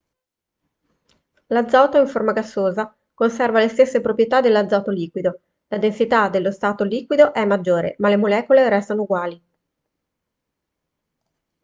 l'azoto 1.49 1.99
in 1.99 2.07
forma 2.07 2.31
gassosa 2.33 2.91
conserva 3.13 3.59
le 3.59 3.67
stesse 3.69 4.01
proprietà 4.01 4.41
dell'azoto 4.41 4.89
liquido 4.89 5.41
la 5.67 5.77
densità 5.77 6.27
dello 6.27 6.51
stato 6.51 6.83
liquido 6.83 7.31
è 7.35 7.45
maggiore 7.45 7.93
ma 7.99 8.09
le 8.09 8.17
molecole 8.17 8.67
restano 8.67 9.03
uguali 9.03 9.43